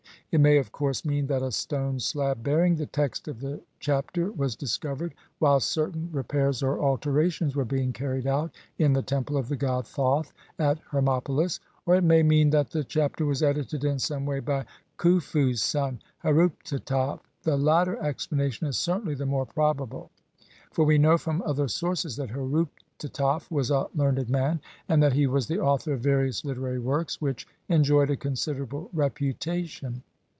It 0.33 0.39
may, 0.39 0.57
of 0.59 0.71
course, 0.71 1.03
mean 1.03 1.27
that 1.27 1.41
a 1.41 1.51
stone 1.51 1.99
slab 1.99 2.41
bearing 2.41 2.77
the 2.77 2.85
text 2.85 3.27
of 3.27 3.41
the 3.41 3.59
Chapter 3.81 4.31
was 4.31 4.55
discovered 4.55 5.13
whilst 5.41 5.69
certain 5.69 6.07
re 6.13 6.23
pairs 6.23 6.63
or 6.63 6.79
alterations 6.81 7.53
were 7.53 7.65
being 7.65 7.91
carried 7.91 8.25
out 8.25 8.55
in 8.77 8.93
the 8.93 9.01
temple 9.01 9.35
of 9.35 9.49
the 9.49 9.57
god 9.57 9.85
Thoth 9.85 10.31
at 10.57 10.79
Hermopolis, 10.89 11.59
or 11.85 11.95
it 11.95 12.05
may 12.05 12.23
mean 12.23 12.49
that 12.51 12.69
the 12.71 12.85
Chapter 12.85 13.25
was 13.25 13.43
edited 13.43 13.83
in 13.83 13.99
some 13.99 14.25
way 14.25 14.39
by 14.39 14.63
Khufu's 14.97 15.61
son 15.61 15.99
Herutataf. 16.23 17.19
The 17.43 17.57
latter 17.57 17.97
explanation 17.97 18.67
is 18.67 18.77
cer 18.77 19.01
tainly 19.01 19.17
the 19.17 19.25
more 19.25 19.45
probable, 19.45 20.11
for 20.71 20.85
we 20.85 20.97
know 20.97 21.17
from 21.17 21.41
other 21.41 21.67
sources 21.67 22.15
that 22.15 22.29
Herutataf 22.29 23.51
was 23.51 23.69
a 23.69 23.87
learned 23.93 24.29
man, 24.29 24.61
and 24.87 25.03
that 25.03 25.11
he 25.11 25.27
was 25.27 25.47
the 25.49 25.59
author 25.59 25.91
of 25.91 25.99
various 25.99 26.45
literary 26.45 26.79
works, 26.79 27.19
which 27.19 27.49
enjoyed 27.67 28.09
a 28.09 28.15
considerable 28.15 28.89
reputation. 28.93 30.03